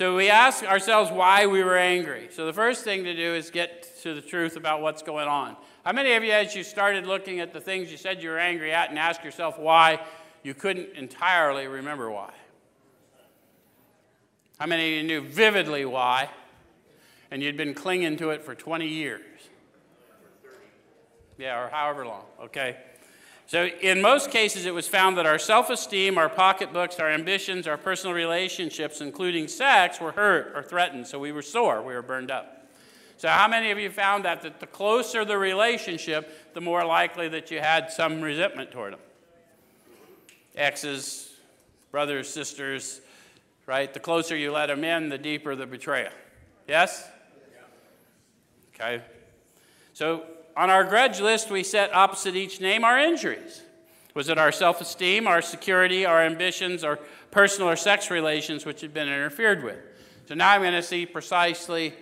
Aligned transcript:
So 0.00 0.16
we 0.16 0.30
ask 0.30 0.64
ourselves 0.64 1.10
why 1.10 1.44
we 1.44 1.62
were 1.62 1.76
angry. 1.76 2.28
So 2.32 2.46
the 2.46 2.54
first 2.54 2.84
thing 2.84 3.04
to 3.04 3.14
do 3.14 3.34
is 3.34 3.50
get 3.50 3.86
to 4.00 4.14
the 4.14 4.22
truth 4.22 4.56
about 4.56 4.80
what's 4.80 5.02
going 5.02 5.28
on. 5.28 5.58
How 5.84 5.92
many 5.92 6.14
of 6.14 6.24
you, 6.24 6.32
as 6.32 6.54
you 6.54 6.64
started 6.64 7.06
looking 7.06 7.40
at 7.40 7.52
the 7.52 7.60
things 7.60 7.90
you 7.90 7.98
said 7.98 8.22
you 8.22 8.30
were 8.30 8.38
angry 8.38 8.72
at 8.72 8.88
and 8.88 8.98
ask 8.98 9.22
yourself 9.22 9.58
why, 9.58 10.00
you 10.42 10.54
couldn't 10.54 10.96
entirely 10.96 11.66
remember 11.66 12.10
why? 12.10 12.32
How 14.58 14.64
many 14.64 14.88
of 14.90 15.02
you 15.02 15.06
knew 15.06 15.20
vividly 15.20 15.84
why, 15.84 16.30
and 17.30 17.42
you'd 17.42 17.58
been 17.58 17.74
clinging 17.74 18.16
to 18.16 18.30
it 18.30 18.42
for 18.42 18.54
20 18.54 18.88
years? 18.88 19.20
Yeah, 21.36 21.62
or 21.62 21.68
however 21.68 22.06
long, 22.06 22.24
okay? 22.44 22.78
So, 23.50 23.66
in 23.66 24.00
most 24.00 24.30
cases, 24.30 24.64
it 24.64 24.72
was 24.72 24.86
found 24.86 25.18
that 25.18 25.26
our 25.26 25.36
self 25.36 25.70
esteem, 25.70 26.18
our 26.18 26.28
pocketbooks, 26.28 27.00
our 27.00 27.10
ambitions, 27.10 27.66
our 27.66 27.76
personal 27.76 28.14
relationships, 28.14 29.00
including 29.00 29.48
sex, 29.48 30.00
were 30.00 30.12
hurt 30.12 30.52
or 30.54 30.62
threatened. 30.62 31.08
So, 31.08 31.18
we 31.18 31.32
were 31.32 31.42
sore, 31.42 31.82
we 31.82 31.92
were 31.92 32.00
burned 32.00 32.30
up. 32.30 32.68
So, 33.16 33.26
how 33.26 33.48
many 33.48 33.72
of 33.72 33.78
you 33.80 33.90
found 33.90 34.24
that, 34.24 34.42
that 34.42 34.60
the 34.60 34.68
closer 34.68 35.24
the 35.24 35.36
relationship, 35.36 36.54
the 36.54 36.60
more 36.60 36.84
likely 36.84 37.26
that 37.30 37.50
you 37.50 37.58
had 37.58 37.90
some 37.90 38.20
resentment 38.20 38.70
toward 38.70 38.92
them? 38.92 39.00
Exes, 40.54 41.32
brothers, 41.90 42.28
sisters, 42.28 43.00
right? 43.66 43.92
The 43.92 43.98
closer 43.98 44.36
you 44.36 44.52
let 44.52 44.66
them 44.66 44.84
in, 44.84 45.08
the 45.08 45.18
deeper 45.18 45.56
the 45.56 45.66
betrayal. 45.66 46.12
Yes? 46.68 47.04
Okay. 48.76 49.02
So, 49.92 50.22
on 50.60 50.68
our 50.68 50.84
grudge 50.84 51.20
list, 51.20 51.50
we 51.50 51.62
set 51.62 51.94
opposite 51.94 52.36
each 52.36 52.60
name 52.60 52.84
our 52.84 52.98
injuries. 52.98 53.62
Was 54.12 54.28
it 54.28 54.36
our 54.36 54.52
self 54.52 54.82
esteem, 54.82 55.26
our 55.26 55.40
security, 55.40 56.04
our 56.04 56.20
ambitions, 56.20 56.84
our 56.84 56.98
personal 57.30 57.70
or 57.70 57.76
sex 57.76 58.10
relations 58.10 58.66
which 58.66 58.82
had 58.82 58.92
been 58.92 59.08
interfered 59.08 59.64
with? 59.64 59.78
So 60.26 60.34
now 60.34 60.50
I'm 60.50 60.60
going 60.60 60.74
to 60.74 60.82
see 60.82 61.06
precisely 61.06 61.94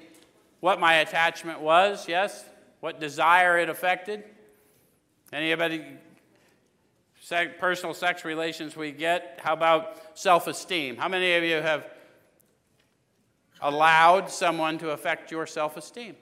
what 0.58 0.80
my 0.80 0.94
attachment 0.94 1.60
was, 1.60 2.08
yes? 2.08 2.44
What 2.80 2.98
desire 2.98 3.58
it 3.58 3.68
affected. 3.68 4.24
Anybody, 5.32 5.84
personal 7.60 7.94
sex 7.94 8.24
relations 8.24 8.76
we 8.76 8.90
get? 8.90 9.38
How 9.40 9.52
about 9.52 10.18
self 10.18 10.48
esteem? 10.48 10.96
How 10.96 11.06
many 11.06 11.34
of 11.34 11.44
you 11.44 11.62
have 11.62 11.86
allowed 13.60 14.28
someone 14.28 14.78
to 14.78 14.90
affect 14.90 15.30
your 15.30 15.46
self 15.46 15.76
esteem? 15.76 16.16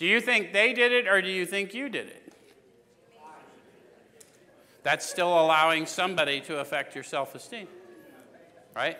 Do 0.00 0.06
you 0.06 0.22
think 0.22 0.54
they 0.54 0.72
did 0.72 0.92
it 0.92 1.06
or 1.06 1.20
do 1.20 1.28
you 1.28 1.44
think 1.44 1.74
you 1.74 1.90
did 1.90 2.06
it? 2.06 2.32
That's 4.82 5.04
still 5.04 5.28
allowing 5.28 5.84
somebody 5.84 6.40
to 6.40 6.60
affect 6.60 6.94
your 6.94 7.04
self 7.04 7.34
esteem, 7.34 7.68
right? 8.74 8.96